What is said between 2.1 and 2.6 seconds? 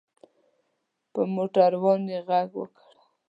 یې غږ